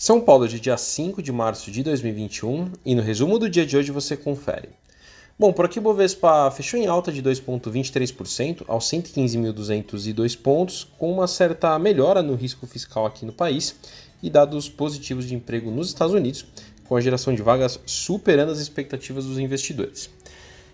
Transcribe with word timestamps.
São 0.00 0.18
Paulo 0.18 0.48
de 0.48 0.58
dia 0.58 0.78
5 0.78 1.22
de 1.22 1.30
março 1.30 1.70
de 1.70 1.82
2021 1.82 2.72
e 2.86 2.94
no 2.94 3.02
resumo 3.02 3.38
do 3.38 3.50
dia 3.50 3.66
de 3.66 3.76
hoje 3.76 3.92
você 3.92 4.16
confere. 4.16 4.70
Bom, 5.38 5.52
por 5.52 5.66
aqui 5.66 5.78
o 5.78 5.82
Bovespa 5.82 6.50
fechou 6.50 6.80
em 6.80 6.86
alta 6.86 7.12
de 7.12 7.22
2,23% 7.22 8.64
aos 8.66 8.86
115.202 8.86 10.40
pontos, 10.40 10.88
com 10.98 11.12
uma 11.12 11.26
certa 11.26 11.78
melhora 11.78 12.22
no 12.22 12.34
risco 12.34 12.66
fiscal 12.66 13.04
aqui 13.04 13.26
no 13.26 13.32
país 13.34 13.76
e 14.22 14.30
dados 14.30 14.70
positivos 14.70 15.26
de 15.26 15.34
emprego 15.34 15.70
nos 15.70 15.88
Estados 15.88 16.14
Unidos, 16.14 16.46
com 16.88 16.96
a 16.96 17.00
geração 17.02 17.34
de 17.34 17.42
vagas 17.42 17.78
superando 17.84 18.52
as 18.52 18.58
expectativas 18.58 19.26
dos 19.26 19.38
investidores. 19.38 20.08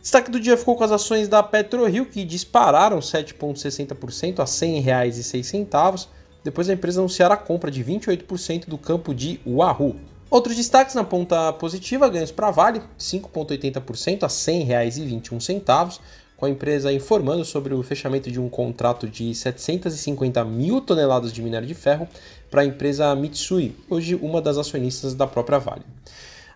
Destaque 0.00 0.30
do 0.30 0.40
dia 0.40 0.56
ficou 0.56 0.76
com 0.76 0.84
as 0.84 0.92
ações 0.92 1.28
da 1.28 1.42
PetroRio, 1.42 2.06
que 2.06 2.24
dispararam 2.24 3.00
7,60% 3.00 4.38
a 4.38 4.44
R$ 4.44 4.48
100,06, 4.48 6.08
depois 6.42 6.66
da 6.66 6.72
empresa 6.72 7.00
anunciar 7.00 7.30
a 7.30 7.36
compra 7.36 7.70
de 7.70 7.84
28% 7.84 8.66
do 8.66 8.78
campo 8.78 9.14
de 9.14 9.40
Wahoo. 9.46 9.96
Outros 10.30 10.56
destaques 10.56 10.94
na 10.94 11.02
ponta 11.02 11.52
positiva, 11.54 12.08
ganhos 12.08 12.30
para 12.30 12.48
a 12.48 12.50
Vale, 12.52 12.80
5,80% 12.98 14.22
a 14.22 14.26
R$ 14.26 14.90
100,21, 14.90 15.98
com 16.36 16.46
a 16.46 16.50
empresa 16.50 16.92
informando 16.92 17.44
sobre 17.44 17.74
o 17.74 17.82
fechamento 17.82 18.30
de 18.30 18.40
um 18.40 18.48
contrato 18.48 19.08
de 19.08 19.34
750 19.34 20.44
mil 20.44 20.80
toneladas 20.80 21.32
de 21.32 21.42
minério 21.42 21.66
de 21.66 21.74
ferro 21.74 22.08
para 22.50 22.62
a 22.62 22.64
empresa 22.64 23.14
Mitsui, 23.14 23.76
hoje 23.90 24.14
uma 24.14 24.40
das 24.40 24.56
acionistas 24.56 25.14
da 25.14 25.26
própria 25.26 25.58
Vale. 25.58 25.82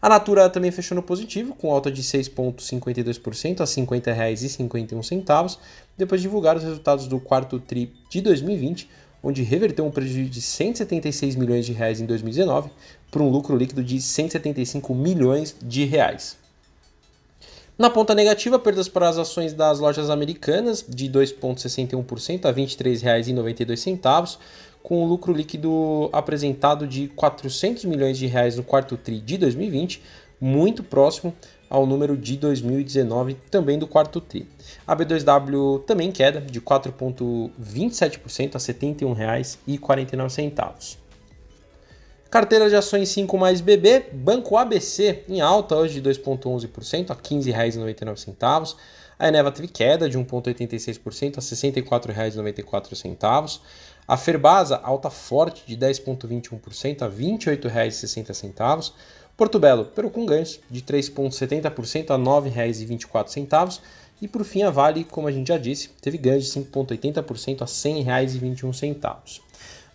A 0.00 0.08
Natura 0.08 0.48
também 0.50 0.70
fechou 0.70 0.94
no 0.94 1.02
positivo, 1.02 1.54
com 1.54 1.72
alta 1.72 1.90
de 1.90 2.02
6,52% 2.02 3.60
a 3.60 3.64
R$ 3.64 4.34
50,51, 4.34 5.58
depois 5.96 6.20
de 6.20 6.28
divulgar 6.28 6.56
os 6.56 6.62
resultados 6.62 7.06
do 7.06 7.18
quarto 7.18 7.58
TRI 7.58 7.92
de 8.10 8.20
2020, 8.20 8.88
onde 9.24 9.42
reverteu 9.42 9.86
um 9.86 9.90
prejuízo 9.90 10.28
de 10.28 10.42
176 10.42 11.34
milhões 11.34 11.64
de 11.64 11.72
reais 11.72 11.98
em 11.98 12.04
2019 12.04 12.70
para 13.10 13.22
um 13.22 13.30
lucro 13.30 13.56
líquido 13.56 13.82
de 13.82 14.00
175 14.00 14.94
milhões 14.94 15.56
de 15.62 15.84
reais. 15.86 16.36
Na 17.76 17.88
ponta 17.90 18.14
negativa, 18.14 18.58
perdas 18.58 18.88
para 18.88 19.08
as 19.08 19.16
ações 19.16 19.54
das 19.54 19.80
lojas 19.80 20.10
americanas 20.10 20.84
de 20.86 21.08
2,61% 21.08 22.44
a 22.44 22.50
R$ 22.50 22.62
23,92, 22.62 24.38
com 24.82 25.02
o 25.02 25.06
lucro 25.06 25.32
líquido 25.32 26.10
apresentado 26.12 26.86
de 26.86 27.08
400 27.08 27.86
milhões 27.86 28.18
de 28.18 28.26
reais 28.26 28.56
no 28.56 28.62
quarto 28.62 28.96
tri 28.96 29.18
de 29.18 29.38
2020, 29.38 30.02
muito 30.40 30.84
próximo 30.84 31.34
ao 31.68 31.84
número 31.86 32.16
de 32.16 32.36
2019, 32.36 33.34
também 33.50 33.76
do 33.78 33.86
quarto 33.86 34.20
tri. 34.20 34.48
A 34.86 34.96
B2W 34.96 35.84
também 35.84 36.10
queda 36.12 36.40
de 36.40 36.60
4,27% 36.60 38.54
a 38.54 38.58
R$ 38.58 38.64
71,49. 38.64 40.96
Carteira 42.30 42.68
de 42.68 42.74
ações 42.74 43.10
5 43.10 43.38
mais 43.38 43.60
BB, 43.60 44.06
Banco 44.12 44.56
ABC 44.56 45.22
em 45.28 45.40
alta 45.40 45.76
hoje 45.76 46.00
de 46.00 46.10
2,11% 46.10 47.10
a 47.10 47.14
R$ 47.14 47.20
15,99. 47.20 48.74
A 49.16 49.28
Eneva 49.28 49.52
teve 49.52 49.68
queda 49.68 50.08
de 50.08 50.18
1,86% 50.18 51.38
a 51.38 51.40
R$ 51.40 51.80
64,94. 51.80 53.60
A 54.06 54.16
Ferbasa, 54.16 54.80
alta 54.82 55.08
forte 55.08 55.62
de 55.66 55.76
10,21% 55.76 57.02
a 57.02 57.06
R$ 57.06 57.14
28,60. 57.14 58.92
Porto 59.36 59.58
Belo, 59.58 59.90
pero 59.94 60.08
com 60.10 60.24
ganhos 60.24 60.60
de 60.70 60.80
3,70% 60.82 62.10
a 62.10 62.16
R$ 62.16 62.22
9,24. 62.22 63.80
E 64.22 64.28
por 64.28 64.44
fim, 64.44 64.62
a 64.62 64.70
Vale, 64.70 65.02
como 65.02 65.26
a 65.26 65.32
gente 65.32 65.48
já 65.48 65.58
disse, 65.58 65.90
teve 66.00 66.16
ganhos 66.16 66.44
de 66.44 66.50
5,80% 66.60 67.62
a 67.62 67.64
R$ 67.64 67.70
100,21. 67.70 69.40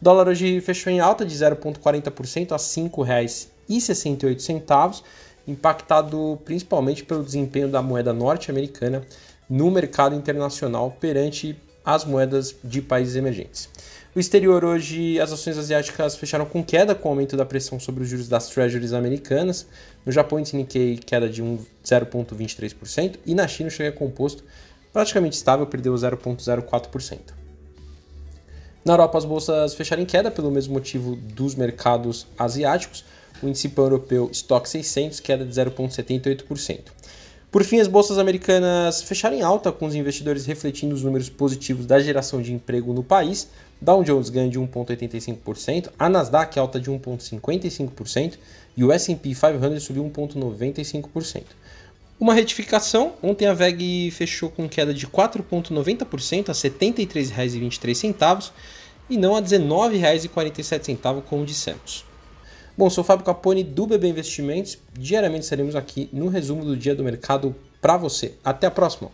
Dólar 0.02 0.28
hoje 0.28 0.60
fechou 0.62 0.92
em 0.92 1.00
alta 1.00 1.26
de 1.26 1.34
0,40% 1.34 2.52
a 2.52 2.56
R$ 2.56 2.62
5,68, 2.62 5.04
impactado 5.48 6.38
principalmente 6.44 7.02
pelo 7.04 7.24
desempenho 7.24 7.70
da 7.70 7.82
moeda 7.82 8.14
norte-americana 8.14 9.04
no 9.50 9.72
mercado 9.72 10.14
internacional 10.16 10.96
perante 11.00 11.58
as 11.94 12.06
moedas 12.06 12.56
de 12.64 12.82
países 12.82 13.16
emergentes. 13.16 13.70
O 14.16 14.20
exterior 14.20 14.66
hoje, 14.66 15.20
as 15.20 15.32
ações 15.32 15.58
asiáticas 15.58 16.16
fecharam 16.16 16.46
com 16.46 16.64
queda 16.64 16.96
com 16.96 17.10
o 17.10 17.12
aumento 17.12 17.38
da 17.38 17.46
pressão 17.46 17.80
sobre 17.80 18.04
os 18.04 18.10
juros 18.10 18.28
das 18.28 18.50
treasuries 18.50 18.92
americanas. 18.92 19.68
No 20.06 20.12
Japão, 20.12 20.40
índice 20.40 20.56
Nikkei 20.56 20.98
queda 20.98 21.30
de 21.30 21.42
0,23% 21.42 23.18
e 23.26 23.36
na 23.36 23.48
China 23.48 23.70
o 23.70 23.72
Xangai 23.72 23.92
Composto 23.92 24.44
praticamente 24.92 25.36
estável, 25.36 25.66
perdeu 25.68 25.94
0,04%. 25.94 27.20
Na 28.84 28.94
Europa, 28.94 29.18
as 29.18 29.26
bolsas 29.26 29.74
fecharam 29.74 30.02
em 30.02 30.06
queda 30.06 30.32
pelo 30.32 30.50
mesmo 30.50 30.74
motivo 30.74 31.16
dos 31.16 31.54
mercados 31.54 32.26
asiáticos. 32.38 33.06
O 33.44 33.48
índice 33.48 33.70
pan-europeu 33.70 34.30
Stock 34.32 34.68
600 34.68 35.20
queda 35.20 35.46
de 35.46 35.52
0,78%. 35.52 36.80
Por 37.52 37.64
fim, 37.64 37.80
as 37.80 37.88
bolsas 37.88 38.20
americanas 38.20 39.02
fecharam 39.02 39.36
em 39.36 39.42
alta, 39.42 39.72
com 39.72 39.88
os 39.88 39.96
investidores 39.96 40.46
refletindo 40.46 40.94
os 40.94 41.02
números 41.02 41.30
positivos 41.30 41.88
da 41.88 42.00
geração 42.00 42.44
de 42.44 42.54
emprego 42.54 42.94
no 42.94 43.04
país. 43.04 43.50
Dow 43.82 44.04
Jones 44.04 44.30
ganha 44.30 44.50
de 44.50 44.60
1,85%, 44.60 45.90
a 45.98 46.08
Nasdaq 46.08 46.60
alta 46.60 46.80
de 46.80 46.92
1,55% 46.92 48.38
e 48.78 48.84
o 48.84 48.92
S&P 48.92 49.30
500 49.34 49.82
subiu 49.82 50.04
1,95%. 50.04 51.44
Uma 52.20 52.36
retificação, 52.36 53.14
ontem 53.24 53.48
a 53.48 53.54
VEG 53.54 54.12
fechou 54.12 54.52
com 54.52 54.70
queda 54.70 54.94
de 54.94 55.08
4,90% 55.08 56.50
a 56.50 56.52
R$ 56.52 56.60
73,23 56.60 58.52
e 59.10 59.18
não 59.18 59.36
a 59.36 59.40
R$ 59.40 59.46
19,47 59.46 61.24
como 61.24 61.46
dissemos. 61.46 62.09
Bom, 62.80 62.90
sou 62.90 63.04
o 63.04 63.06
Fábio 63.06 63.26
Capone 63.26 63.62
do 63.62 63.86
BB 63.86 64.08
Investimentos. 64.08 64.78
Diariamente 64.98 65.44
estaremos 65.44 65.76
aqui 65.76 66.08
no 66.14 66.30
resumo 66.30 66.64
do 66.64 66.78
dia 66.78 66.96
do 66.96 67.04
mercado 67.04 67.54
para 67.82 67.98
você. 67.98 68.36
Até 68.42 68.68
a 68.68 68.72
próxima! 68.72 69.12